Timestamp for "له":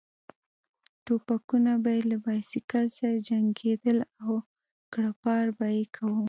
2.11-2.17